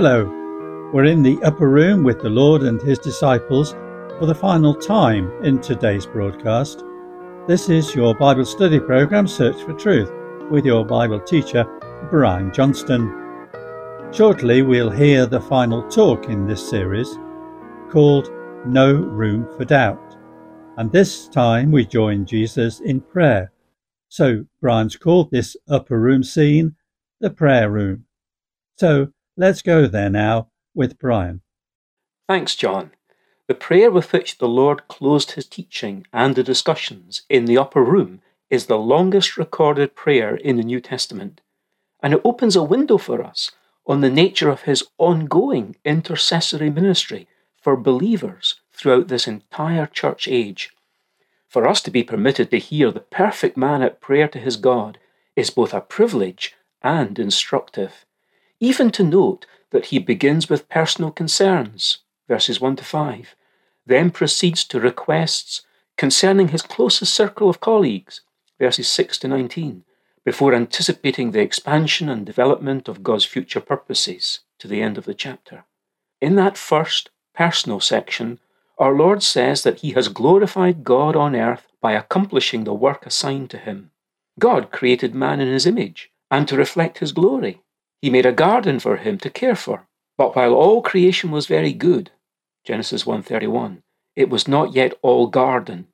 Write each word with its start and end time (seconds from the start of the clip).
Hello, 0.00 0.26
we're 0.92 1.06
in 1.06 1.24
the 1.24 1.42
upper 1.42 1.68
room 1.68 2.04
with 2.04 2.22
the 2.22 2.28
Lord 2.30 2.62
and 2.62 2.80
his 2.80 3.00
disciples 3.00 3.72
for 4.20 4.26
the 4.26 4.32
final 4.32 4.72
time 4.72 5.28
in 5.42 5.60
today's 5.60 6.06
broadcast. 6.06 6.84
This 7.48 7.68
is 7.68 7.96
your 7.96 8.14
Bible 8.14 8.44
study 8.44 8.78
program, 8.78 9.26
Search 9.26 9.60
for 9.64 9.72
Truth, 9.72 10.12
with 10.52 10.64
your 10.64 10.86
Bible 10.86 11.18
teacher, 11.18 11.64
Brian 12.12 12.54
Johnston. 12.54 13.12
Shortly, 14.12 14.62
we'll 14.62 14.88
hear 14.88 15.26
the 15.26 15.40
final 15.40 15.82
talk 15.88 16.26
in 16.26 16.46
this 16.46 16.70
series 16.70 17.18
called 17.90 18.30
No 18.66 18.94
Room 18.94 19.48
for 19.56 19.64
Doubt. 19.64 20.16
And 20.76 20.92
this 20.92 21.26
time 21.26 21.72
we 21.72 21.84
join 21.84 22.24
Jesus 22.24 22.78
in 22.78 23.00
prayer. 23.00 23.50
So 24.08 24.44
Brian's 24.60 24.94
called 24.94 25.32
this 25.32 25.56
upper 25.68 25.98
room 25.98 26.22
scene 26.22 26.76
the 27.18 27.30
prayer 27.30 27.68
room. 27.68 28.04
So 28.76 29.12
let's 29.38 29.62
go 29.62 29.86
there 29.86 30.10
now 30.10 30.48
with 30.74 30.98
Brian. 30.98 31.40
Thanks, 32.26 32.54
John. 32.54 32.90
The 33.46 33.54
prayer 33.54 33.90
with 33.90 34.12
which 34.12 34.38
the 34.38 34.48
Lord 34.48 34.88
closed 34.88 35.30
his 35.30 35.46
teaching 35.46 36.06
and 36.12 36.34
the 36.34 36.42
discussions 36.42 37.22
in 37.30 37.46
the 37.46 37.56
upper 37.56 37.82
room 37.82 38.20
is 38.50 38.66
the 38.66 38.78
longest 38.78 39.38
recorded 39.38 39.94
prayer 39.94 40.34
in 40.34 40.56
the 40.56 40.62
New 40.62 40.80
Testament, 40.80 41.40
and 42.02 42.12
it 42.12 42.20
opens 42.24 42.56
a 42.56 42.62
window 42.62 42.98
for 42.98 43.22
us 43.22 43.52
on 43.86 44.00
the 44.00 44.10
nature 44.10 44.50
of 44.50 44.62
his 44.62 44.84
ongoing 44.98 45.76
intercessory 45.84 46.68
ministry 46.68 47.26
for 47.56 47.76
believers 47.76 48.60
throughout 48.72 49.08
this 49.08 49.26
entire 49.26 49.86
church 49.86 50.28
age. 50.28 50.70
For 51.48 51.66
us 51.66 51.80
to 51.82 51.90
be 51.90 52.02
permitted 52.02 52.50
to 52.50 52.58
hear 52.58 52.90
the 52.90 53.00
perfect 53.00 53.56
man 53.56 53.82
at 53.82 54.00
prayer 54.00 54.28
to 54.28 54.38
his 54.38 54.56
God 54.56 54.98
is 55.36 55.50
both 55.50 55.72
a 55.72 55.80
privilege 55.80 56.54
and 56.82 57.18
instructive. 57.18 58.04
Even 58.60 58.90
to 58.90 59.04
note 59.04 59.46
that 59.70 59.86
he 59.86 59.98
begins 59.98 60.48
with 60.48 60.68
personal 60.68 61.10
concerns, 61.10 61.98
verses 62.26 62.60
1 62.60 62.76
to 62.76 62.84
5, 62.84 63.34
then 63.86 64.10
proceeds 64.10 64.64
to 64.64 64.80
requests 64.80 65.62
concerning 65.96 66.48
his 66.48 66.62
closest 66.62 67.14
circle 67.14 67.48
of 67.48 67.60
colleagues, 67.60 68.20
verses 68.58 68.88
6 68.88 69.18
to 69.18 69.28
19, 69.28 69.84
before 70.24 70.54
anticipating 70.54 71.30
the 71.30 71.40
expansion 71.40 72.08
and 72.08 72.26
development 72.26 72.88
of 72.88 73.02
God's 73.02 73.24
future 73.24 73.60
purposes 73.60 74.40
to 74.58 74.68
the 74.68 74.82
end 74.82 74.98
of 74.98 75.04
the 75.04 75.14
chapter. 75.14 75.64
In 76.20 76.34
that 76.36 76.58
first 76.58 77.10
personal 77.34 77.80
section, 77.80 78.40
our 78.78 78.94
Lord 78.94 79.22
says 79.22 79.62
that 79.62 79.80
he 79.80 79.92
has 79.92 80.08
glorified 80.08 80.84
God 80.84 81.16
on 81.16 81.34
earth 81.34 81.66
by 81.80 81.92
accomplishing 81.92 82.64
the 82.64 82.74
work 82.74 83.06
assigned 83.06 83.50
to 83.50 83.58
him. 83.58 83.90
God 84.38 84.70
created 84.70 85.14
man 85.14 85.40
in 85.40 85.48
his 85.48 85.66
image 85.66 86.10
and 86.30 86.46
to 86.48 86.56
reflect 86.56 86.98
his 86.98 87.12
glory. 87.12 87.62
He 88.00 88.10
made 88.10 88.26
a 88.26 88.32
garden 88.32 88.78
for 88.78 88.96
him 88.96 89.18
to 89.18 89.30
care 89.30 89.56
for. 89.56 89.86
But 90.16 90.34
while 90.34 90.54
all 90.54 90.82
creation 90.82 91.30
was 91.30 91.46
very 91.46 91.72
good, 91.72 92.10
Genesis 92.64 93.04
1:31, 93.04 93.82
it 94.16 94.28
was 94.28 94.48
not 94.48 94.74
yet 94.74 94.94
all 95.02 95.26
garden. 95.28 95.88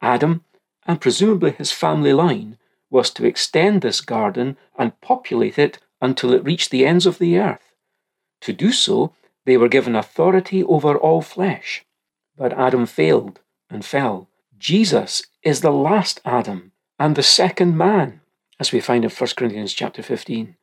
Adam, 0.00 0.44
and 0.86 1.00
presumably 1.00 1.52
his 1.52 1.72
family 1.72 2.12
line, 2.12 2.58
was 2.90 3.10
to 3.10 3.24
extend 3.24 3.82
this 3.82 4.00
garden 4.00 4.56
and 4.76 5.00
populate 5.00 5.58
it 5.58 5.78
until 6.00 6.32
it 6.32 6.44
reached 6.44 6.70
the 6.70 6.84
ends 6.84 7.06
of 7.06 7.18
the 7.18 7.38
earth. 7.38 7.72
To 8.42 8.52
do 8.52 8.72
so, 8.72 9.14
they 9.44 9.56
were 9.56 9.68
given 9.68 9.96
authority 9.96 10.62
over 10.64 10.96
all 10.96 11.22
flesh. 11.22 11.84
But 12.36 12.52
Adam 12.52 12.86
failed 12.86 13.40
and 13.70 13.84
fell. 13.84 14.28
Jesus 14.58 15.22
is 15.42 15.60
the 15.60 15.72
last 15.72 16.20
Adam 16.24 16.72
and 16.98 17.16
the 17.16 17.22
second 17.22 17.76
man 17.76 18.20
as 18.60 18.72
we 18.72 18.80
find 18.80 19.04
in 19.04 19.10
1 19.10 19.30
Corinthians 19.36 19.72
chapter 19.72 20.02
15. 20.02 20.56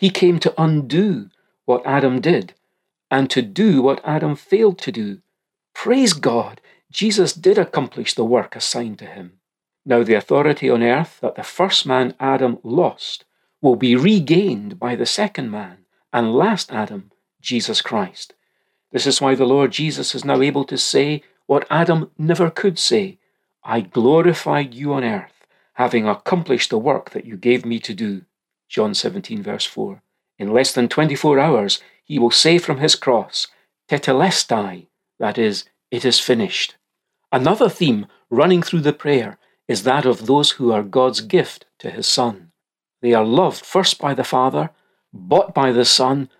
He 0.00 0.08
came 0.08 0.38
to 0.40 0.54
undo 0.56 1.28
what 1.66 1.84
Adam 1.84 2.22
did 2.22 2.54
and 3.10 3.28
to 3.28 3.42
do 3.42 3.82
what 3.82 4.00
Adam 4.02 4.34
failed 4.34 4.78
to 4.78 4.90
do. 4.90 5.18
Praise 5.74 6.14
God, 6.14 6.62
Jesus 6.90 7.34
did 7.34 7.58
accomplish 7.58 8.14
the 8.14 8.24
work 8.24 8.56
assigned 8.56 8.98
to 9.00 9.04
him. 9.04 9.40
Now, 9.84 10.02
the 10.02 10.14
authority 10.14 10.70
on 10.70 10.82
earth 10.82 11.18
that 11.20 11.34
the 11.34 11.42
first 11.42 11.84
man 11.84 12.14
Adam 12.18 12.58
lost 12.62 13.26
will 13.60 13.76
be 13.76 13.94
regained 13.94 14.78
by 14.78 14.96
the 14.96 15.04
second 15.04 15.50
man 15.50 15.84
and 16.14 16.32
last 16.32 16.72
Adam, 16.72 17.12
Jesus 17.42 17.82
Christ. 17.82 18.32
This 18.92 19.06
is 19.06 19.20
why 19.20 19.34
the 19.34 19.44
Lord 19.44 19.70
Jesus 19.70 20.14
is 20.14 20.24
now 20.24 20.40
able 20.40 20.64
to 20.64 20.78
say 20.78 21.22
what 21.44 21.66
Adam 21.68 22.10
never 22.16 22.48
could 22.48 22.78
say 22.78 23.18
I 23.62 23.82
glorified 23.82 24.72
you 24.72 24.94
on 24.94 25.04
earth 25.04 25.46
having 25.74 26.08
accomplished 26.08 26.70
the 26.70 26.78
work 26.78 27.10
that 27.10 27.26
you 27.26 27.36
gave 27.36 27.66
me 27.66 27.78
to 27.80 27.92
do. 27.92 28.22
John 28.70 28.94
17, 28.94 29.42
verse 29.42 29.66
4. 29.66 30.00
In 30.38 30.52
less 30.52 30.72
than 30.72 30.88
24 30.88 31.40
hours, 31.40 31.82
he 32.04 32.20
will 32.20 32.30
say 32.30 32.56
from 32.56 32.78
his 32.78 32.94
cross, 32.94 33.48
Tetelestai, 33.88 34.86
that 35.18 35.36
is, 35.36 35.64
it 35.90 36.04
is 36.04 36.20
finished. 36.20 36.76
Another 37.32 37.68
theme 37.68 38.06
running 38.30 38.62
through 38.62 38.82
the 38.82 38.92
prayer 38.92 39.38
is 39.66 39.82
that 39.82 40.06
of 40.06 40.26
those 40.26 40.52
who 40.52 40.70
are 40.70 40.84
God's 40.84 41.20
gift 41.20 41.66
to 41.80 41.90
his 41.90 42.06
Son. 42.06 42.52
They 43.02 43.12
are 43.12 43.24
loved 43.24 43.66
first 43.66 43.98
by 43.98 44.14
the 44.14 44.24
Father, 44.24 44.70
bought 45.12 45.52
by 45.52 45.72
the 45.72 45.84
Son, 45.84 46.30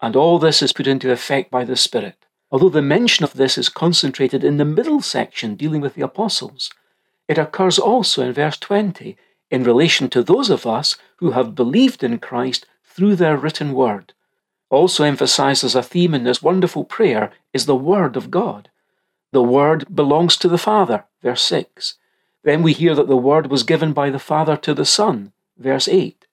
and 0.00 0.14
all 0.14 0.38
this 0.38 0.62
is 0.62 0.72
put 0.72 0.86
into 0.86 1.10
effect 1.10 1.50
by 1.50 1.64
the 1.64 1.76
Spirit. 1.76 2.24
Although 2.52 2.68
the 2.68 2.82
mention 2.82 3.24
of 3.24 3.34
this 3.34 3.58
is 3.58 3.68
concentrated 3.68 4.44
in 4.44 4.58
the 4.58 4.64
middle 4.64 5.02
section 5.02 5.56
dealing 5.56 5.80
with 5.80 5.94
the 5.94 6.02
apostles, 6.04 6.70
it 7.28 7.38
occurs 7.38 7.80
also 7.80 8.22
in 8.22 8.32
verse 8.32 8.58
20 8.58 9.16
in 9.50 9.64
relation 9.64 10.08
to 10.10 10.22
those 10.22 10.50
of 10.50 10.66
us 10.66 10.96
who 11.16 11.32
have 11.32 11.54
believed 11.54 12.02
in 12.04 12.18
Christ 12.18 12.66
through 12.84 13.16
their 13.16 13.36
written 13.36 13.72
word. 13.72 14.12
Also 14.70 15.02
emphasized 15.04 15.64
as 15.64 15.74
a 15.74 15.82
theme 15.82 16.14
in 16.14 16.24
this 16.24 16.42
wonderful 16.42 16.84
prayer 16.84 17.32
is 17.52 17.66
the 17.66 17.74
Word 17.74 18.16
of 18.16 18.30
God. 18.30 18.70
The 19.32 19.42
Word 19.42 19.94
belongs 19.94 20.36
to 20.38 20.48
the 20.48 20.58
Father, 20.58 21.04
verse 21.22 21.42
6. 21.42 21.94
Then 22.44 22.62
we 22.62 22.72
hear 22.72 22.94
that 22.94 23.08
the 23.08 23.16
Word 23.16 23.50
was 23.50 23.64
given 23.64 23.92
by 23.92 24.10
the 24.10 24.20
Father 24.20 24.56
to 24.58 24.72
the 24.72 24.84
Son, 24.84 25.32
verse 25.58 25.88
8. 25.88 26.26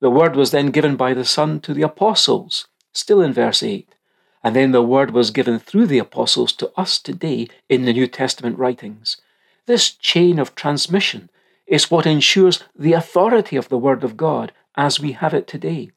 The 0.00 0.10
Word 0.10 0.36
was 0.36 0.50
then 0.50 0.70
given 0.70 0.96
by 0.96 1.12
the 1.12 1.24
Son 1.24 1.60
to 1.60 1.74
the 1.74 1.82
Apostles, 1.82 2.66
still 2.92 3.20
in 3.20 3.32
verse 3.32 3.62
8. 3.62 3.94
And 4.42 4.56
then 4.56 4.72
the 4.72 4.82
Word 4.82 5.10
was 5.10 5.30
given 5.30 5.58
through 5.58 5.86
the 5.86 5.98
Apostles 5.98 6.52
to 6.54 6.72
us 6.76 6.98
today 6.98 7.48
in 7.68 7.84
the 7.84 7.92
New 7.92 8.06
Testament 8.06 8.58
writings. 8.58 9.18
This 9.66 9.90
chain 9.90 10.38
of 10.38 10.54
transmission 10.54 11.28
is 11.66 11.90
what 11.90 12.06
ensures 12.06 12.62
the 12.78 12.92
authority 12.92 13.56
of 13.56 13.68
the 13.68 13.78
Word 13.78 14.04
of 14.04 14.16
God 14.16 14.52
as 14.76 15.00
we 15.00 15.12
have 15.12 15.34
it 15.34 15.46
today. 15.46 15.90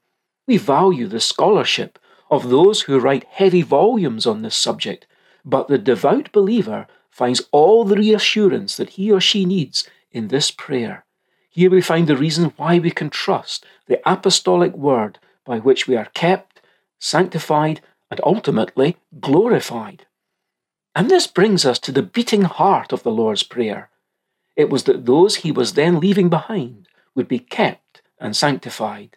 We 0.46 0.56
value 0.56 1.06
the 1.06 1.20
scholarship 1.20 1.98
of 2.30 2.48
those 2.48 2.82
who 2.82 2.98
write 2.98 3.24
heavy 3.24 3.62
volumes 3.62 4.26
on 4.26 4.42
this 4.42 4.56
subject, 4.56 5.06
but 5.44 5.68
the 5.68 5.78
devout 5.78 6.32
believer 6.32 6.86
finds 7.10 7.42
all 7.52 7.84
the 7.84 7.96
reassurance 7.96 8.76
that 8.76 8.90
he 8.90 9.12
or 9.12 9.20
she 9.20 9.44
needs 9.44 9.88
in 10.10 10.28
this 10.28 10.50
prayer. 10.50 11.04
Here 11.50 11.70
we 11.70 11.80
find 11.80 12.06
the 12.06 12.16
reason 12.16 12.52
why 12.56 12.78
we 12.78 12.90
can 12.90 13.10
trust 13.10 13.66
the 13.86 14.00
apostolic 14.08 14.72
word 14.74 15.18
by 15.44 15.58
which 15.58 15.88
we 15.88 15.96
are 15.96 16.08
kept, 16.14 16.60
sanctified, 16.98 17.80
and 18.10 18.20
ultimately 18.24 18.96
glorified. 19.20 20.06
And 20.94 21.10
this 21.10 21.26
brings 21.26 21.64
us 21.64 21.78
to 21.80 21.92
the 21.92 22.02
beating 22.02 22.42
heart 22.42 22.92
of 22.92 23.02
the 23.02 23.10
Lord's 23.10 23.42
Prayer. 23.42 23.89
It 24.56 24.70
was 24.70 24.84
that 24.84 25.06
those 25.06 25.36
he 25.36 25.52
was 25.52 25.74
then 25.74 26.00
leaving 26.00 26.28
behind 26.28 26.88
would 27.14 27.28
be 27.28 27.38
kept 27.38 28.02
and 28.18 28.36
sanctified. 28.36 29.16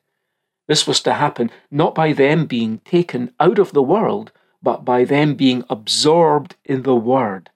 This 0.67 0.87
was 0.87 1.01
to 1.01 1.13
happen 1.13 1.51
not 1.69 1.93
by 1.93 2.13
them 2.13 2.45
being 2.45 2.79
taken 2.79 3.33
out 3.39 3.59
of 3.59 3.73
the 3.73 3.83
world, 3.83 4.31
but 4.61 4.85
by 4.85 5.03
them 5.03 5.35
being 5.35 5.63
absorbed 5.69 6.55
in 6.63 6.83
the 6.83 6.95
Word. 6.95 7.49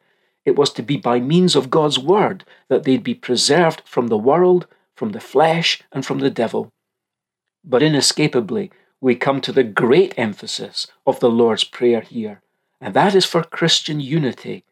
It 0.45 0.55
was 0.55 0.71
to 0.73 0.83
be 0.83 0.97
by 0.97 1.19
means 1.19 1.55
of 1.55 1.69
God's 1.69 1.99
Word 1.99 2.43
that 2.67 2.83
they'd 2.83 3.03
be 3.03 3.13
preserved 3.13 3.81
from 3.85 4.07
the 4.07 4.17
world, 4.17 4.67
from 4.95 5.11
the 5.11 5.21
flesh, 5.21 5.81
and 5.91 6.05
from 6.05 6.19
the 6.19 6.29
devil. 6.29 6.71
But 7.63 7.83
inescapably, 7.83 8.71
we 8.99 9.15
come 9.15 9.39
to 9.41 9.51
the 9.51 9.63
great 9.63 10.13
emphasis 10.17 10.87
of 11.05 11.19
the 11.19 11.29
Lord's 11.29 11.63
Prayer 11.63 12.01
here 12.01 12.41
and 12.79 12.93
that 12.93 13.15
is 13.15 13.25
for 13.25 13.43
Christian 13.43 13.99
unity. 13.99 14.63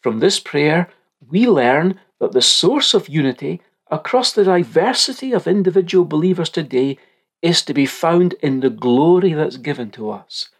From 0.00 0.18
this 0.18 0.40
prayer, 0.40 0.88
we 1.28 1.46
learn 1.46 2.00
that 2.20 2.32
the 2.32 2.42
source 2.42 2.94
of 2.94 3.08
unity 3.08 3.60
across 3.90 4.32
the 4.32 4.44
diversity 4.44 5.32
of 5.32 5.46
individual 5.46 6.04
believers 6.04 6.50
today 6.50 6.98
is 7.42 7.62
to 7.62 7.74
be 7.74 7.86
found 7.86 8.34
in 8.34 8.60
the 8.60 8.70
glory 8.70 9.32
that's 9.32 9.56
given 9.56 9.90
to 9.90 10.10
us. 10.10 10.50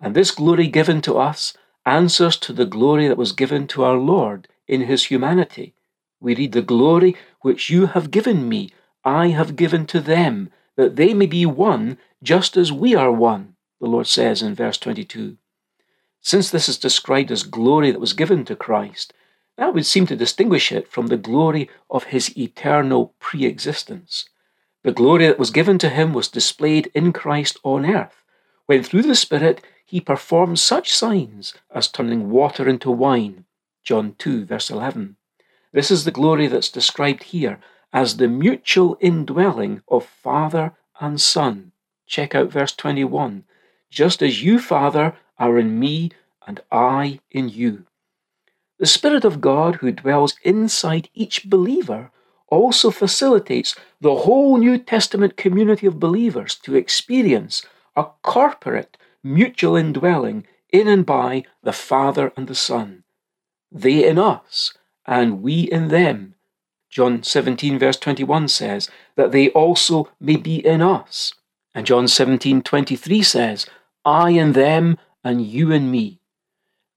And 0.00 0.14
this 0.14 0.30
glory 0.30 0.68
given 0.68 1.00
to 1.02 1.18
us 1.18 1.54
answers 1.84 2.36
to 2.36 2.52
the 2.52 2.66
glory 2.66 3.08
that 3.08 3.18
was 3.18 3.32
given 3.32 3.66
to 3.68 3.84
our 3.84 3.96
Lord 3.96 4.48
in 4.66 4.82
his 4.82 5.06
humanity. 5.06 5.74
We 6.20 6.34
read, 6.34 6.52
The 6.52 6.62
glory 6.62 7.16
which 7.40 7.70
you 7.70 7.86
have 7.86 8.10
given 8.10 8.48
me, 8.48 8.70
I 9.04 9.28
have 9.28 9.56
given 9.56 9.86
to 9.86 10.00
them, 10.00 10.50
that 10.76 10.96
they 10.96 11.14
may 11.14 11.26
be 11.26 11.46
one 11.46 11.98
just 12.22 12.56
as 12.56 12.72
we 12.72 12.94
are 12.94 13.12
one, 13.12 13.56
the 13.80 13.86
Lord 13.86 14.06
says 14.06 14.42
in 14.42 14.54
verse 14.54 14.78
22. 14.78 15.36
Since 16.20 16.50
this 16.50 16.68
is 16.68 16.78
described 16.78 17.30
as 17.30 17.42
glory 17.42 17.90
that 17.90 18.00
was 18.00 18.12
given 18.12 18.44
to 18.46 18.56
Christ, 18.56 19.12
that 19.58 19.74
would 19.74 19.84
seem 19.84 20.06
to 20.06 20.16
distinguish 20.16 20.70
it 20.70 20.88
from 20.88 21.08
the 21.08 21.16
glory 21.16 21.68
of 21.90 22.04
his 22.04 22.34
eternal 22.38 23.12
pre 23.18 23.44
existence. 23.44 24.28
The 24.84 24.92
glory 24.92 25.26
that 25.26 25.38
was 25.38 25.50
given 25.50 25.78
to 25.78 25.88
him 25.88 26.14
was 26.14 26.28
displayed 26.28 26.90
in 26.94 27.12
Christ 27.12 27.58
on 27.64 27.84
earth, 27.84 28.22
when 28.66 28.84
through 28.84 29.02
the 29.02 29.16
Spirit 29.16 29.60
he 29.84 30.00
performs 30.00 30.62
such 30.62 30.94
signs 30.94 31.54
as 31.74 31.88
turning 31.88 32.30
water 32.30 32.68
into 32.68 32.90
wine. 32.90 33.46
John 33.82 34.14
2, 34.18 34.44
verse 34.44 34.70
11. 34.70 35.16
This 35.72 35.90
is 35.90 36.04
the 36.04 36.12
glory 36.12 36.46
that's 36.46 36.70
described 36.70 37.24
here 37.24 37.58
as 37.92 38.16
the 38.16 38.28
mutual 38.28 38.96
indwelling 39.00 39.82
of 39.88 40.06
Father 40.06 40.74
and 41.00 41.20
Son. 41.20 41.72
Check 42.06 42.34
out 42.34 42.52
verse 42.52 42.72
21. 42.72 43.42
Just 43.90 44.22
as 44.22 44.42
you, 44.42 44.60
Father, 44.60 45.16
are 45.36 45.58
in 45.58 45.80
me 45.80 46.12
and 46.46 46.60
I 46.70 47.18
in 47.32 47.48
you. 47.48 47.87
The 48.78 48.86
Spirit 48.86 49.24
of 49.24 49.40
God 49.40 49.76
who 49.76 49.90
dwells 49.90 50.36
inside 50.42 51.08
each 51.12 51.50
believer 51.50 52.10
also 52.46 52.90
facilitates 52.90 53.74
the 54.00 54.14
whole 54.14 54.56
New 54.56 54.78
Testament 54.78 55.36
community 55.36 55.86
of 55.86 56.00
believers 56.00 56.54
to 56.62 56.76
experience 56.76 57.62
a 57.96 58.06
corporate 58.22 58.96
mutual 59.22 59.76
indwelling 59.76 60.46
in 60.72 60.86
and 60.86 61.04
by 61.04 61.44
the 61.62 61.72
Father 61.72 62.32
and 62.36 62.46
the 62.46 62.54
Son. 62.54 63.02
They 63.70 64.06
in 64.06 64.18
us, 64.18 64.72
and 65.06 65.42
we 65.42 65.62
in 65.62 65.88
them. 65.88 66.34
John 66.88 67.22
17, 67.22 67.78
verse 67.78 67.96
21 67.96 68.48
says 68.48 68.88
that 69.16 69.32
they 69.32 69.50
also 69.50 70.08
may 70.20 70.36
be 70.36 70.64
in 70.64 70.80
us. 70.80 71.34
And 71.74 71.84
John 71.84 72.08
17, 72.08 72.62
23 72.62 73.22
says, 73.22 73.66
I 74.04 74.30
in 74.30 74.52
them, 74.52 74.98
and 75.22 75.44
you 75.44 75.70
in 75.70 75.90
me. 75.90 76.17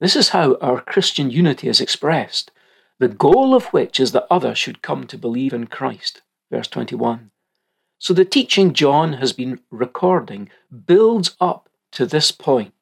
This 0.02 0.16
is 0.16 0.30
how 0.30 0.56
our 0.62 0.82
Christian 0.82 1.30
unity 1.30 1.68
is 1.68 1.80
expressed, 1.80 2.50
the 2.98 3.08
goal 3.08 3.54
of 3.54 3.68
which 3.68 4.00
is 4.00 4.14
that 4.14 4.26
others 4.32 4.58
should 4.58 4.82
come 4.82 5.06
to 5.06 5.18
believe 5.18 5.54
in 5.54 5.68
Christ. 5.68 6.24
Verse 6.50 6.68
21. 6.68 7.30
So 8.00 8.12
the 8.16 8.26
teaching 8.26 8.74
John 8.74 9.14
has 9.14 9.32
been 9.32 9.60
recording 9.70 10.50
builds 10.88 11.36
up 11.40 11.70
to 11.92 12.08
this 12.08 12.32
point. 12.32 12.74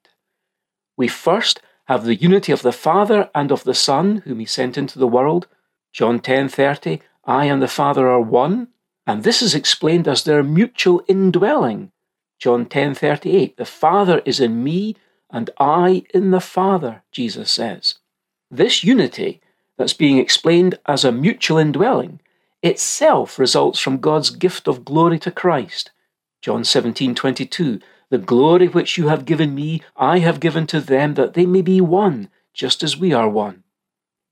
We 0.96 1.10
first 1.10 1.62
have 1.90 2.06
the 2.06 2.16
unity 2.16 2.54
of 2.54 2.62
the 2.62 2.72
Father 2.72 3.30
and 3.36 3.52
of 3.52 3.66
the 3.66 3.74
Son, 3.74 4.24
whom 4.24 4.40
he 4.40 4.46
sent 4.46 4.78
into 4.78 4.98
the 4.98 5.08
world. 5.08 5.48
John 5.92 6.22
10:30, 6.22 7.02
I 7.26 7.46
and 7.46 7.62
the 7.62 7.68
Father 7.68 8.08
are 8.08 8.22
one, 8.22 8.70
and 9.06 9.24
this 9.24 9.42
is 9.42 9.54
explained 9.54 10.08
as 10.08 10.24
their 10.24 10.42
mutual 10.42 11.04
indwelling. 11.10 11.92
John 12.40 12.66
10:38, 12.66 13.58
the 13.58 13.66
Father 13.66 14.22
is 14.24 14.40
in 14.40 14.64
me 14.64 14.96
and 15.32 15.50
I 15.60 16.04
in 16.14 16.32
the 16.32 16.40
Father, 16.40 17.04
Jesus 17.12 17.52
says. 17.52 17.96
This 18.50 18.84
unity 18.84 19.42
that's 19.78 19.94
being 19.94 20.18
explained 20.18 20.78
as 20.86 21.06
a 21.06 21.12
mutual 21.12 21.58
indwelling 21.58 22.20
itself 22.62 23.40
results 23.40 23.80
from 23.80 24.00
God's 24.00 24.30
gift 24.32 24.68
of 24.68 24.84
glory 24.84 25.20
to 25.20 25.32
Christ. 25.32 25.92
John 26.42 26.64
17:22 26.64 27.82
The 28.10 28.18
glory 28.18 28.68
which 28.68 28.98
you 28.98 29.08
have 29.08 29.26
given 29.26 29.54
me 29.54 29.82
I 29.96 30.20
have 30.20 30.40
given 30.40 30.66
to 30.68 30.82
them 30.82 31.14
that 31.14 31.34
they 31.34 31.46
may 31.46 31.62
be 31.62 31.80
one 31.80 32.30
just 32.54 32.84
as 32.84 32.98
we 32.98 33.14
are 33.14 33.30
one. 33.30 33.64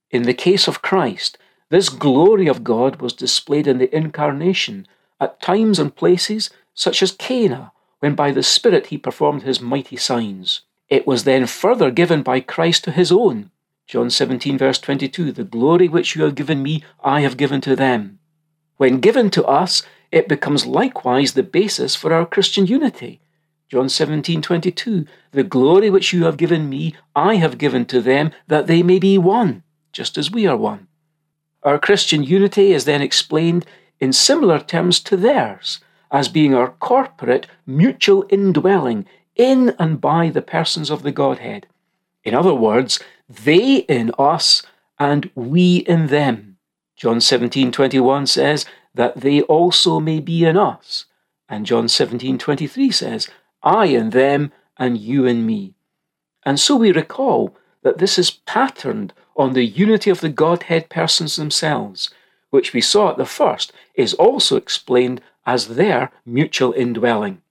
In 0.10 0.24
the 0.24 0.34
case 0.34 0.68
of 0.68 0.82
Christ, 0.82 1.38
this 1.70 1.90
glory 1.90 2.48
of 2.48 2.64
God 2.64 3.02
was 3.02 3.14
displayed 3.14 3.68
in 3.68 3.78
the 3.78 3.94
incarnation 3.96 4.88
at 5.20 5.42
times 5.42 5.80
and 5.80 5.96
places 5.96 6.50
such 6.74 7.04
as 7.04 7.12
Cana 7.12 7.72
when 8.00 8.16
by 8.16 8.32
the 8.32 8.44
Spirit 8.44 8.88
he 8.88 8.98
performed 8.98 9.44
his 9.44 9.60
mighty 9.60 9.98
signs. 9.98 10.62
It 10.90 11.06
was 11.06 11.24
then 11.24 11.46
further 11.48 11.92
given 11.92 12.24
by 12.24 12.40
Christ 12.40 12.84
to 12.86 12.92
his 12.92 13.12
own 13.12 13.52
John 13.88 14.10
17, 14.10 14.58
verse 14.58 14.80
22 14.80 15.32
The 15.32 15.46
glory 15.46 15.88
which 15.88 16.14
you 16.14 16.24
have 16.24 16.36
given 16.36 16.62
me, 16.62 16.84
I 17.02 17.22
have 17.22 17.38
given 17.38 17.62
to 17.62 17.74
them. 17.74 18.20
When 18.76 19.00
given 19.00 19.30
to 19.32 19.46
us, 19.46 19.82
it 20.12 20.28
becomes 20.28 20.66
likewise 20.66 21.34
the 21.34 21.44
basis 21.44 21.96
for 21.96 22.14
our 22.14 22.26
Christian 22.26 22.66
unity. 22.68 23.22
John 23.70 23.88
17, 23.88 24.42
22 24.42 25.06
The 25.32 25.44
glory 25.44 25.90
which 25.90 26.12
you 26.12 26.26
have 26.26 26.36
given 26.36 26.70
me, 26.70 26.96
I 27.16 27.36
have 27.36 27.58
given 27.58 27.86
to 27.86 28.02
them, 28.02 28.32
that 28.48 28.68
they 28.68 28.84
may 28.84 29.00
be 29.00 29.18
one, 29.18 29.64
just 29.94 30.18
as 30.18 30.30
we 30.30 30.46
are 30.46 30.58
one. 30.58 30.88
Our 31.64 31.80
Christian 31.80 32.24
unity 32.24 32.74
is 32.74 32.84
then 32.84 33.02
explained 33.02 33.66
in 34.02 34.12
similar 34.12 34.60
terms 34.60 35.00
to 35.00 35.16
theirs, 35.16 35.80
as 36.12 36.28
being 36.28 36.54
our 36.54 36.72
corporate, 36.72 37.48
mutual 37.66 38.26
indwelling 38.30 39.06
in 39.38 39.76
and 39.80 40.02
by 40.02 40.30
the 40.30 40.42
persons 40.42 40.90
of 40.90 41.04
the 41.04 41.12
Godhead. 41.12 41.68
In 42.24 42.34
other 42.34 42.54
words, 42.54 43.00
they 43.30 43.78
in 43.78 44.12
us 44.18 44.64
and 45.00 45.30
we 45.36 45.78
in 45.78 46.08
them. 46.08 46.58
John 46.96 47.18
17:21 47.18 48.28
says 48.28 48.66
that 48.94 49.22
they 49.22 49.42
also 49.44 50.00
may 50.00 50.20
be 50.20 50.44
in 50.44 50.58
us. 50.58 51.06
And 51.48 51.66
John 51.66 51.86
17:23 51.86 52.92
says, 52.94 53.30
I 53.64 53.86
in 53.86 54.10
them 54.10 54.52
and 54.78 54.98
you 54.98 55.26
in 55.26 55.46
me. 55.46 55.76
And 56.44 56.60
so 56.60 56.76
we 56.76 56.92
recall 56.92 57.56
that 57.84 57.98
this 57.98 58.18
is 58.18 58.32
patterned 58.32 59.14
on 59.36 59.54
the 59.54 59.66
unity 59.66 60.10
of 60.10 60.22
the 60.22 60.30
Godhead 60.30 60.90
persons 60.90 61.36
themselves, 61.36 62.10
which 62.50 62.74
we 62.74 62.82
saw 62.82 63.12
at 63.12 63.18
the 63.18 63.26
first 63.26 63.72
is 63.94 64.14
also 64.16 64.56
explained 64.58 65.22
as 65.46 65.76
their 65.76 66.12
mutual 66.26 66.74
indwelling. 66.74 67.42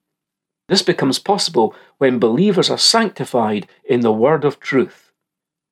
This 0.69 0.83
becomes 0.83 1.19
possible 1.19 1.75
when 1.99 2.19
believers 2.19 2.71
are 2.71 2.79
sanctified 2.79 3.69
in 3.85 4.01
the 4.01 4.13
word 4.13 4.45
of 4.45 4.59
truth. 4.59 5.13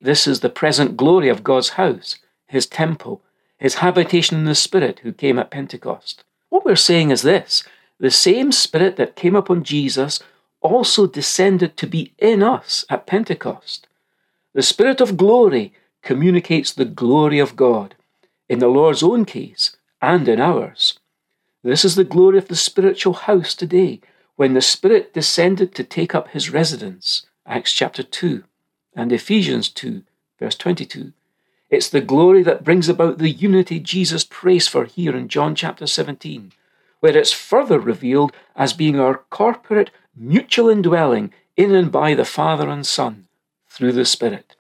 This 0.01 0.27
is 0.27 0.41
the 0.41 0.51
present 0.51 0.97
glory 0.97 1.29
of 1.29 1.43
God's 1.43 1.71
house, 1.71 2.19
his 2.47 2.67
temple, 2.67 3.23
his 3.59 3.77
habitation 3.77 4.37
in 4.37 4.45
the 4.45 4.55
Spirit 4.55 5.01
who 5.01 5.13
came 5.13 5.39
at 5.39 5.51
Pentecost. 5.51 6.25
What 6.49 6.65
we're 6.65 6.77
saying 6.77 7.11
is 7.11 7.23
this 7.23 7.65
the 7.99 8.11
same 8.11 8.53
Spirit 8.53 8.97
that 8.97 9.17
came 9.17 9.35
upon 9.35 9.65
Jesus 9.65 10.21
also 10.61 11.07
descended 11.07 11.77
to 11.77 11.87
be 11.87 12.13
in 12.19 12.43
us 12.43 12.85
at 12.89 13.07
Pentecost. 13.07 13.87
The 14.53 14.63
Spirit 14.63 15.01
of 15.01 15.17
glory 15.17 15.73
communicates 16.03 16.73
the 16.73 16.85
glory 16.85 17.39
of 17.39 17.57
God, 17.57 17.95
in 18.49 18.59
the 18.59 18.69
Lord's 18.69 19.03
own 19.03 19.25
case 19.25 19.77
and 20.01 20.29
in 20.29 20.41
ours. 20.41 20.99
This 21.63 21.85
is 21.85 21.95
the 21.95 22.05
glory 22.05 22.39
of 22.39 22.49
the 22.49 22.57
spiritual 22.57 23.15
house 23.15 23.55
today, 23.55 24.01
when 24.37 24.55
the 24.55 24.61
Spirit 24.61 25.15
descended 25.15 25.75
to 25.75 25.85
take 25.85 26.15
up 26.15 26.29
his 26.29 26.51
residence. 26.51 27.27
Acts 27.47 27.73
chapter 27.73 28.03
2 28.03 28.45
and 28.97 29.13
Ephesians 29.13 29.69
2, 29.69 30.03
verse 30.39 30.57
22. 30.57 31.13
It's 31.71 31.89
the 31.89 32.01
glory 32.01 32.43
that 32.43 32.65
brings 32.65 32.89
about 32.89 33.19
the 33.19 33.31
unity 33.31 33.81
Jesus 33.81 34.25
prays 34.25 34.69
for 34.69 34.85
here 34.85 35.17
in 35.17 35.29
John 35.29 35.55
chapter 35.55 35.87
17, 35.87 36.53
where 37.01 37.17
it's 37.17 37.33
further 37.33 37.79
revealed 37.79 38.33
as 38.57 38.73
being 38.73 38.99
our 38.99 39.19
corporate 39.31 39.91
mutual 40.17 40.69
indwelling 40.69 41.33
in 41.57 41.75
and 41.75 41.91
by 41.91 42.15
the 42.15 42.25
Father 42.25 42.69
and 42.69 42.87
Son 42.87 43.27
through 43.69 43.93
the 43.93 44.05
Spirit. 44.05 44.57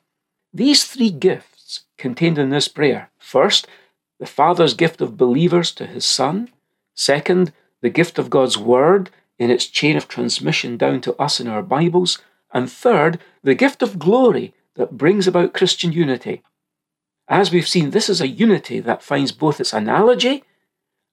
These 0.53 0.85
three 0.85 1.11
gifts 1.11 1.81
contained 1.97 2.39
in 2.39 2.51
this 2.51 2.69
prayer 2.69 3.11
first, 3.19 3.67
the 4.19 4.27
Father's 4.27 4.75
gift 4.75 5.01
of 5.01 5.17
believers 5.17 5.73
to 5.73 5.87
his 5.87 6.05
Son, 6.05 6.51
second, 6.95 7.53
the 7.81 7.91
gift 7.91 8.19
of 8.19 8.31
God's 8.31 8.57
Word 8.57 9.11
in 9.39 9.51
its 9.51 9.67
chain 9.67 9.97
of 9.97 10.09
transmission 10.09 10.77
down 10.77 11.01
to 11.03 11.15
us 11.21 11.41
in 11.41 11.49
our 11.49 11.63
Bibles, 11.63 12.19
and 12.53 12.71
third, 12.71 13.19
the 13.43 13.55
gift 13.55 13.83
of 13.83 13.99
glory 13.99 14.55
that 14.77 14.97
brings 14.97 15.27
about 15.27 15.55
Christian 15.55 15.93
unity. 15.93 16.43
As 17.29 17.51
we've 17.51 17.69
seen, 17.69 17.91
this 17.91 18.09
is 18.09 18.21
a 18.21 18.29
unity 18.29 18.81
that 18.81 19.03
finds 19.03 19.33
both 19.33 19.61
its 19.61 19.73
analogy 19.73 20.45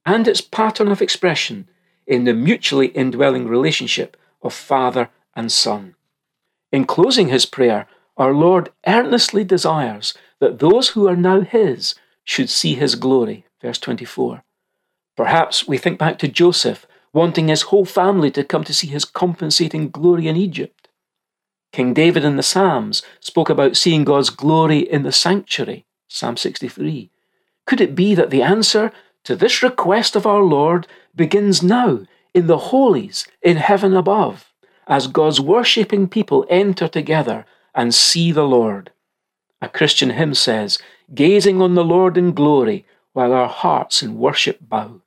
and 0.06 0.28
its 0.28 0.42
pattern 0.42 0.90
of 0.90 1.02
expression 1.02 1.70
in 2.06 2.26
the 2.26 2.34
mutually 2.34 2.88
indwelling 2.88 3.48
relationship 3.48 4.18
of 4.42 4.54
Father 4.54 5.10
and 5.36 5.52
Son. 5.52 5.96
In 6.72 6.86
closing 6.86 7.30
his 7.30 7.46
prayer, 7.46 7.88
our 8.18 8.34
Lord 8.34 8.70
earnestly 8.86 9.44
desires 9.44 10.14
that 10.40 10.60
those 10.60 10.90
who 10.90 11.08
are 11.08 11.16
now 11.16 11.42
his 11.42 11.96
should 12.24 12.50
see 12.50 12.76
his 12.76 12.96
glory. 12.96 13.46
Verse 13.62 13.78
24. 13.78 14.44
Perhaps 15.16 15.68
we 15.68 15.78
think 15.78 16.00
back 16.00 16.18
to 16.20 16.28
Joseph 16.28 16.86
wanting 17.14 17.48
his 17.48 17.64
whole 17.64 17.86
family 17.86 18.32
to 18.32 18.44
come 18.44 18.64
to 18.64 18.74
see 18.74 18.88
his 18.88 19.06
compensating 19.06 19.90
glory 19.90 20.28
in 20.28 20.36
Egypt. 20.36 20.88
King 21.72 21.94
David 21.94 22.26
in 22.26 22.36
the 22.36 22.44
Psalms 22.44 23.02
spoke 23.20 23.50
about 23.50 23.78
seeing 23.78 24.04
God's 24.04 24.30
glory 24.30 24.80
in 24.80 25.04
the 25.04 25.12
sanctuary, 25.12 25.86
Psalm 26.08 26.38
63. 26.38 27.10
Could 27.66 27.82
it 27.82 27.96
be 27.96 28.14
that 28.16 28.30
the 28.30 28.42
answer 28.42 28.92
to 29.24 29.36
this 29.36 29.64
request 29.64 30.16
of 30.16 30.26
our 30.26 30.42
Lord 30.42 30.88
begins 31.16 31.64
now 31.64 32.02
in 32.34 32.48
the 32.48 32.58
holies 32.58 33.28
in 33.42 33.58
heaven 33.58 33.96
above, 33.96 34.52
as 34.88 35.08
God's 35.08 35.40
worshipping 35.40 36.08
people 36.10 36.46
enter 36.50 36.88
together 36.88 37.46
and 37.74 37.94
see 37.94 38.32
the 38.32 38.48
Lord? 38.48 38.92
A 39.62 39.70
Christian 39.70 40.12
hymn 40.12 40.34
says, 40.34 40.80
gazing 41.14 41.62
on 41.62 41.76
the 41.76 41.84
Lord 41.84 42.18
in 42.18 42.34
glory 42.34 42.86
while 43.14 43.32
our 43.32 43.48
hearts 43.48 44.02
in 44.02 44.18
worship 44.18 44.58
bow. 44.62 45.01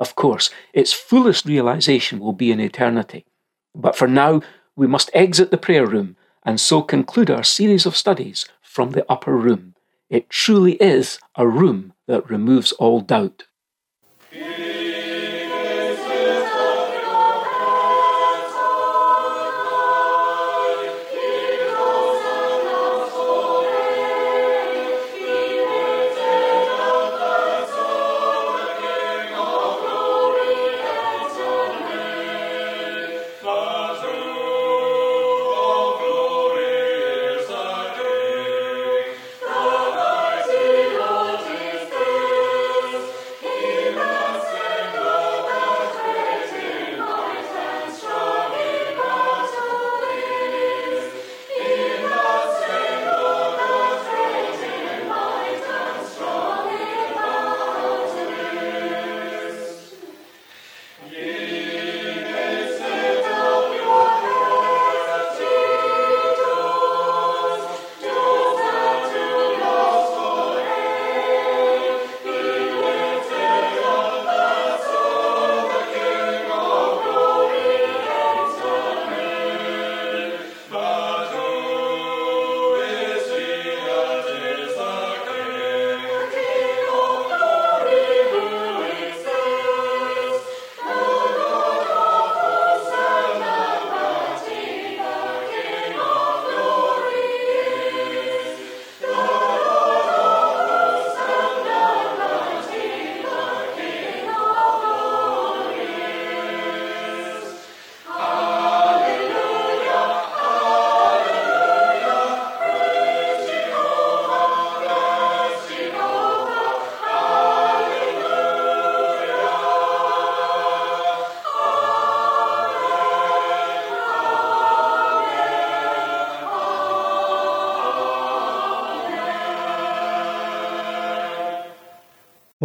Of 0.00 0.16
course, 0.16 0.50
its 0.72 0.92
fullest 0.94 1.44
realization 1.44 2.18
will 2.18 2.32
be 2.32 2.50
in 2.50 2.58
eternity. 2.58 3.26
But 3.74 3.94
for 3.94 4.08
now, 4.08 4.40
we 4.74 4.86
must 4.86 5.10
exit 5.12 5.50
the 5.50 5.58
prayer 5.58 5.86
room 5.86 6.16
and 6.42 6.58
so 6.58 6.82
conclude 6.82 7.30
our 7.30 7.44
series 7.44 7.84
of 7.86 7.96
studies 7.96 8.46
from 8.62 8.92
the 8.92 9.04
upper 9.12 9.36
room. 9.36 9.74
It 10.08 10.30
truly 10.30 10.72
is 10.74 11.18
a 11.36 11.46
room 11.46 11.92
that 12.08 12.30
removes 12.30 12.72
all 12.72 13.00
doubt. 13.02 13.44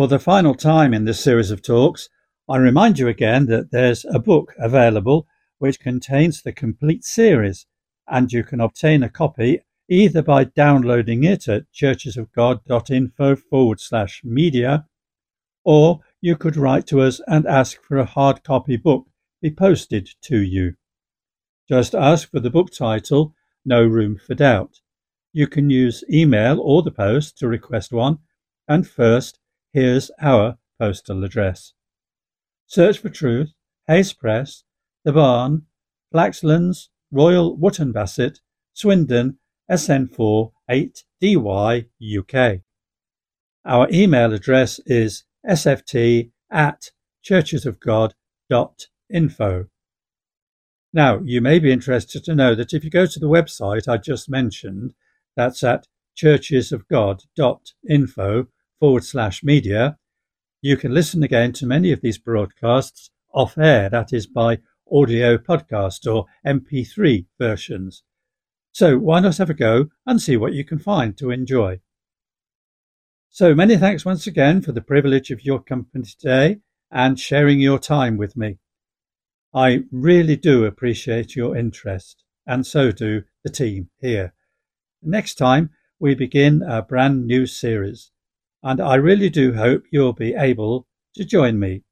For 0.06 0.10
the 0.10 0.20
final 0.20 0.54
time 0.54 0.94
in 0.94 1.06
this 1.06 1.20
series 1.20 1.50
of 1.50 1.64
talks, 1.64 2.10
I 2.48 2.58
remind 2.58 3.00
you 3.00 3.08
again 3.08 3.48
that 3.48 3.72
there's 3.72 4.06
a 4.06 4.20
book 4.20 4.54
available 4.60 5.26
which 5.58 5.80
contains 5.80 6.44
the 6.44 6.54
complete 6.54 7.04
series, 7.04 7.66
and 8.08 8.32
you 8.32 8.44
can 8.44 8.62
obtain 8.62 9.02
a 9.02 9.10
copy 9.10 9.62
either 9.90 10.22
by 10.22 10.44
downloading 10.44 11.24
it 11.24 11.48
at 11.48 11.72
churchesofgod.info 11.74 13.36
forward 13.36 13.80
slash 13.80 14.22
media, 14.24 14.86
or 15.64 16.02
you 16.22 16.38
could 16.38 16.56
write 16.56 16.86
to 16.86 17.02
us 17.02 17.20
and 17.26 17.48
ask 17.48 17.82
for 17.82 17.98
a 17.98 18.06
hard 18.06 18.44
copy 18.44 18.78
book 18.78 19.08
be 19.42 19.50
posted 19.50 20.08
to 20.26 20.38
you. 20.40 20.76
Just 21.68 21.96
ask 21.96 22.30
for 22.30 22.40
the 22.40 22.52
book 22.52 22.72
title, 22.72 23.34
No 23.66 23.84
Room 23.84 24.20
for 24.24 24.36
Doubt. 24.36 24.82
You 25.34 25.48
can 25.48 25.72
use 25.72 26.04
email 26.08 26.60
or 26.62 26.84
the 26.84 26.92
post 26.92 27.40
to 27.40 27.48
request 27.48 27.92
one, 27.92 28.20
and 28.68 28.88
first, 28.88 29.40
here's 29.76 30.10
our 30.22 30.58
postal 30.80 31.26
address. 31.26 31.74
Search 32.66 33.00
for 33.00 33.10
Truth, 33.10 33.52
Hayes 33.88 34.14
Press, 34.14 34.64
The 35.04 35.12
Barn, 35.12 35.64
Flaxlands, 36.14 36.88
Royal 37.12 37.58
Wootton 37.58 37.92
Bassett, 37.92 38.40
Swindon, 38.74 39.38
SN4 39.70 40.54
8DY 40.72 41.88
UK. 42.20 42.62
Our 43.66 43.90
email 43.92 44.34
address 44.34 44.80
is 44.86 45.26
sft 45.46 46.32
at 46.50 46.92
churchesofgod.info. 47.30 49.66
Now, 50.94 51.20
you 51.20 51.42
may 51.42 51.60
be 51.60 51.74
interested 51.74 52.24
to 52.24 52.34
know 52.34 52.56
that 52.56 52.72
if 52.72 52.86
you 52.86 52.90
go 52.90 53.06
to 53.06 53.20
the 53.20 53.28
website 53.28 53.90
I 53.90 53.98
just 53.98 54.30
mentioned, 54.30 54.94
that's 55.36 55.66
at 55.66 55.90
churchesofgod.info 56.18 58.48
forward 58.80 59.04
slash 59.04 59.44
media, 59.44 59.98
you 60.62 60.78
can 60.78 60.94
listen 60.94 61.24
again 61.24 61.54
to 61.54 61.66
many 61.66 61.92
of 61.92 62.02
these 62.02 62.18
broadcasts 62.18 63.12
off 63.34 63.58
air, 63.58 63.90
that 63.90 64.14
is 64.14 64.28
by 64.28 64.60
audio 64.92 65.38
podcast 65.38 66.12
or 66.12 66.26
MP3 66.46 67.26
versions. 67.40 68.04
So 68.72 68.98
why 68.98 69.20
not 69.20 69.38
have 69.38 69.50
a 69.50 69.54
go 69.54 69.90
and 70.06 70.22
see 70.22 70.38
what 70.38 70.54
you 70.54 70.66
can 70.66 70.80
find 70.80 71.18
to 71.18 71.32
enjoy? 71.32 71.80
So 73.30 73.54
many 73.54 73.78
thanks 73.78 74.06
once 74.06 74.28
again 74.28 74.62
for 74.62 74.72
the 74.72 74.82
privilege 74.82 75.32
of 75.32 75.44
your 75.44 75.62
company 75.62 76.06
today 76.06 76.62
and 76.92 77.20
sharing 77.20 77.60
your 77.60 77.80
time 77.80 78.18
with 78.18 78.38
me. 78.38 78.58
I 79.54 79.84
really 79.92 80.36
do 80.36 80.66
appreciate 80.66 81.36
your 81.36 81.56
interest, 81.56 82.24
and 82.48 82.66
so 82.66 82.92
do 82.92 83.24
the 83.44 83.50
team 83.50 83.90
here. 84.00 84.34
Next 85.02 85.36
time, 85.36 85.72
we 86.00 86.16
begin 86.16 86.62
a 86.62 86.82
brand 86.82 87.26
new 87.26 87.46
series 87.46 88.12
and 88.66 88.82
I 88.82 88.96
really 88.96 89.30
do 89.30 89.54
hope 89.54 89.84
you'll 89.92 90.14
be 90.14 90.34
able 90.34 90.88
to 91.14 91.24
join 91.24 91.60
me. 91.60 91.84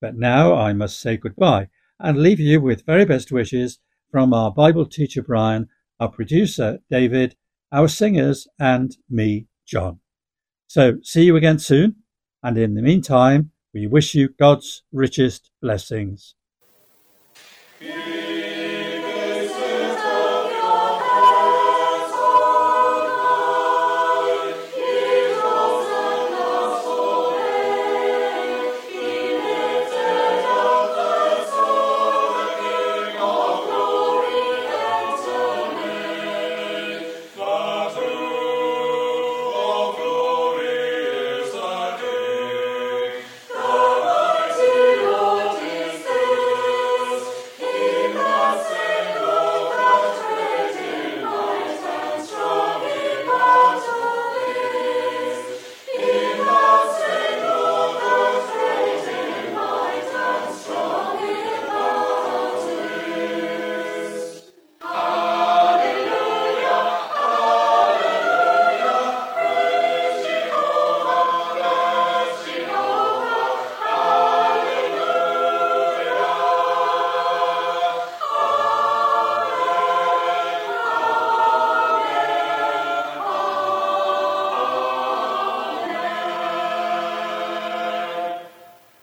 But 0.00 0.16
now 0.16 0.54
I 0.54 0.72
must 0.72 0.98
say 0.98 1.16
goodbye 1.16 1.68
and 2.00 2.18
leave 2.18 2.40
you 2.40 2.60
with 2.60 2.84
very 2.84 3.04
best 3.04 3.30
wishes 3.30 3.78
from 4.10 4.34
our 4.34 4.50
Bible 4.50 4.86
teacher 4.86 5.22
Brian, 5.22 5.68
our 6.00 6.10
producer 6.10 6.80
David, 6.90 7.36
our 7.70 7.86
singers, 7.86 8.48
and 8.58 8.96
me, 9.08 9.46
John. 9.64 10.00
So 10.66 10.98
see 11.04 11.22
you 11.22 11.36
again 11.36 11.60
soon, 11.60 11.96
and 12.42 12.58
in 12.58 12.74
the 12.74 12.82
meantime, 12.82 13.52
we 13.72 13.86
wish 13.86 14.12
you 14.16 14.30
God's 14.30 14.82
richest 14.90 15.52
blessings. 15.62 16.34